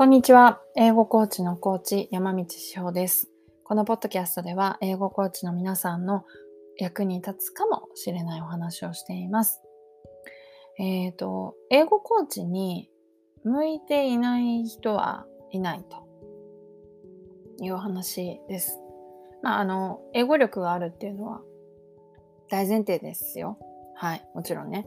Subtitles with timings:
[0.00, 0.62] こんにちは。
[0.76, 3.28] 英語コーチのコーチ、山道志保です。
[3.64, 6.24] このポッドキャストでは、英語コーチの皆さんの
[6.78, 9.60] 役に立つかもしれないお話をしています。
[10.78, 12.88] えっ、ー、と、英語コーチに
[13.44, 16.08] 向いていない人はいないと
[17.62, 18.78] いうお話です。
[19.42, 21.42] まあ、あの、英語力があるっていうのは
[22.48, 23.58] 大前提ですよ。
[23.96, 24.86] はい、もちろんね。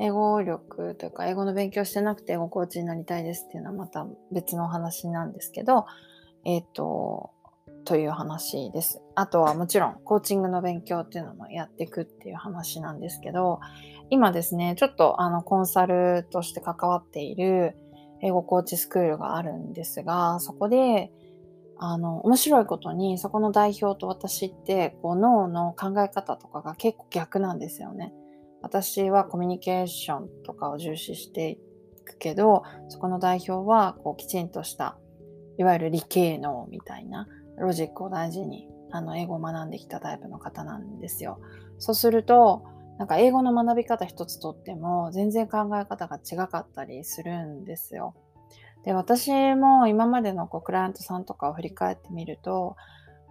[0.00, 5.84] 英語力というか、英語の勉強してなくて英語コーチになりたいですっていうのはまた別のお話なんですけど、
[6.44, 7.30] えっ、ー、と、
[7.84, 9.02] という話です。
[9.14, 13.60] あとはもちろんコーチングの勉強っていうのもやっていくっていう話なんですけど、
[14.08, 17.76] 今ですね、ちょっとあのコンサルとして関わっている
[18.22, 21.12] 英語コーチスクールがあるんですが、そこで、
[21.78, 28.12] あの、面白いことに、そこの代表と私って、こう、脳の考え方とかが結構逆なんですよね。
[28.62, 31.56] 私はコミュニケーションとかを重視してい
[32.04, 34.96] くけど、そこの代表はこうきちんとした、
[35.58, 37.26] いわゆる理系能みたいな、
[37.58, 41.40] ロジックを大事に、あの、英語を学んできたタイプの方なんですよ。
[41.78, 42.64] そうすると、
[42.98, 48.14] なんか英語の学び方一つとっても、全然考え方が違かったりするんですよ。
[48.84, 52.76] で、私も今までのこうクライアントさんとかを振り返ってみると、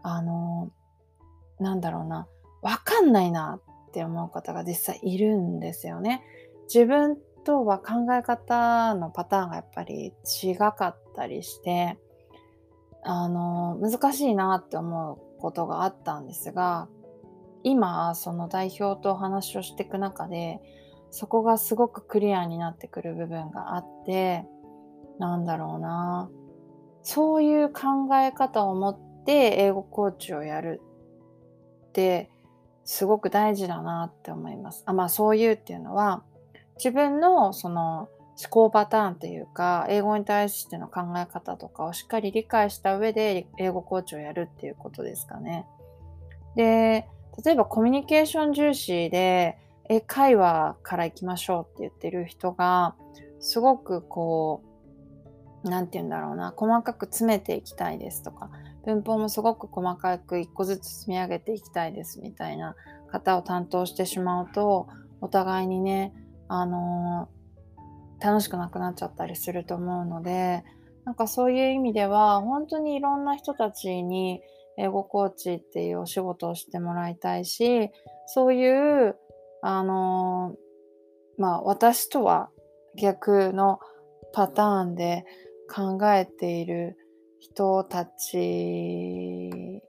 [0.02, 0.72] あの、
[1.60, 2.28] なんだろうな、
[2.62, 6.24] わかんないなって思う方が実際いるんですよね。
[6.74, 11.98] 自分とは考え方のパターンがやっぱり違かったりして、
[13.04, 16.88] あの、難しいなって思うことがあったんですが、
[17.64, 20.62] 今、その代表とお話をしていく中で、
[21.12, 24.46] そこがすごくクリアになってくる部分があって、
[25.18, 26.30] なんだろうな。
[27.02, 30.82] そういう考え方を持って英語コーチをやる
[31.90, 32.30] って
[32.90, 34.82] すごく大事だなって思います。
[34.88, 36.24] あまあそういうっていうのは
[36.78, 45.68] 自分のその思考パターンというか英語に対しての考え方とかをしっかり理解した上で英語コーチをやるっていうことですかね。
[46.56, 47.08] で
[47.46, 52.96] 例えばコミュニケーション重視で英会話から行きましょうって言ってる人が
[53.40, 54.64] すごくこ
[55.64, 58.50] う何て言うんだろうな細かく詰めていきたいですとか
[58.86, 62.76] 文法もすごく細かく一個ずつ積み上げていきたいですみたいな
[63.12, 64.88] 方を担当してしまうと
[65.22, 66.14] お互いにね、
[66.48, 70.64] あのー、楽しくなくなっちゃったりすると思うので
[71.06, 74.42] なんかそういう意味では本当にいろんな人たちに
[74.78, 77.90] 英語コーチっていうお仕事をしてもらいたいし
[78.28, 79.16] そういう
[79.62, 82.50] あのー、まあ私とは
[82.96, 83.80] 逆の
[84.34, 85.26] パターンで
[85.70, 86.98] 考えている
[87.40, 89.82] 人たち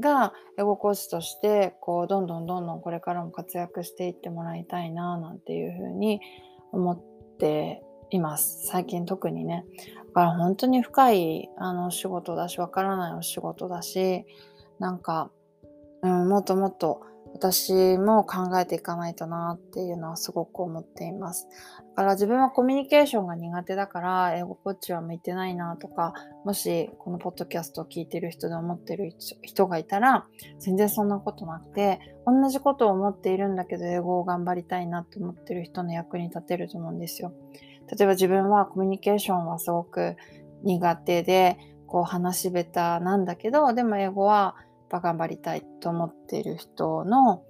[0.00, 6.20] がエゴコーチとしてこうどんどんどんどんこれからも活躍していってもらいたいななんていうふうに
[6.72, 7.00] 思っ
[7.38, 8.66] ています。
[8.66, 9.64] 最近特にね。
[10.08, 14.24] だから本当に深いあの仕事だしわからないお仕事だし
[14.78, 15.30] なんか、
[16.02, 17.02] うん、もっともっと
[17.34, 21.48] 私も考えていかないとなっていうのはすごく思っています。
[21.96, 29.12] だから自分はコミュニケーションが苦手だから英語コーチは向いてないなとか、もしこのポッドキャストを聞いてる人で思ってる
[29.42, 30.26] 人がいたら、
[30.58, 37.32] 全然そんなことなくて、同じことを思っているんだけど英語を頑張りたいなって思ってる人の役に立てると思うんですよ。
[37.90, 40.16] 例えば自分はコミュニケーションはすごく
[40.62, 41.56] 苦手で、
[41.86, 44.56] こう話し下手なんだけど、でも英語は
[44.88, 47.42] ぱ頑張りたいと思っている人の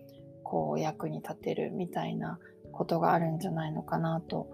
[0.45, 2.39] こう役に立てるみたいな
[2.73, 4.49] ことがあるんじゃないのかなと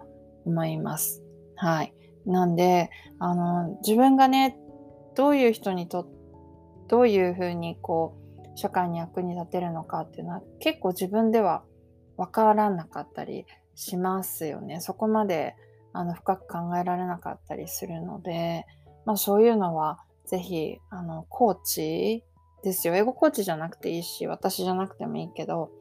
[0.45, 1.23] 思います。
[1.55, 1.93] はい。
[2.25, 4.57] なんで、あの、自分がね、
[5.15, 6.07] どういう人にと、
[6.87, 11.63] どういうふうにこう、社会に役に立てるのかっていうのは結構自分では
[12.17, 14.79] わからなかったりしますよね。
[14.79, 15.55] そこまで
[15.91, 18.65] あの深く考えられなかったりするので、
[19.05, 22.23] まあそういうのはぜひ、あの、コーチ
[22.65, 22.95] ですよ。
[22.95, 25.71] 英語コーチじゃなくていいし、私じゃなくてもいいけど、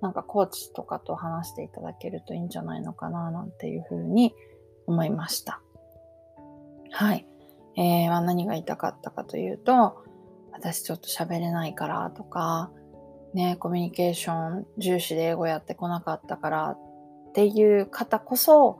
[0.00, 4.34] なんかコーチとかと話していただけるといいんじゃないのかな、なんていうふうに
[4.86, 5.60] 思いました。
[6.90, 7.26] はい。
[7.76, 10.04] えー、何が言いたかったかというと、
[10.52, 12.70] 私ちょっと喋れないからとか、
[13.34, 18.78] ね、コミュニケーション重視で英語やってこなかったからっていう方こそ、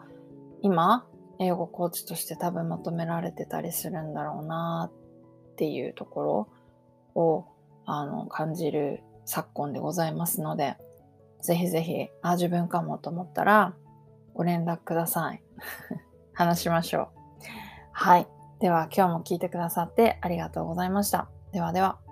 [0.62, 1.06] 今、
[1.38, 6.48] 英語コーチとして多分求められてたりするんだろうなっていうところ
[7.18, 7.46] を
[7.84, 10.76] あの感じる昨今でございますので、
[11.42, 13.74] ぜひぜひ、あ、自分かもと思ったら、
[14.34, 15.42] ご連絡ください。
[16.32, 17.08] 話しましょう。
[17.92, 18.28] はい。
[18.60, 21.28] では、今日も聞いてくださってありがとうございました。
[21.52, 22.07] ではでは。